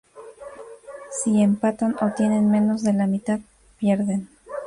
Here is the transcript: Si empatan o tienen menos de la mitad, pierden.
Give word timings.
Si 1.17 1.43
empatan 1.43 1.95
o 2.01 2.09
tienen 2.17 2.49
menos 2.49 2.81
de 2.81 2.91
la 2.93 3.05
mitad, 3.05 3.39
pierden. 3.77 4.29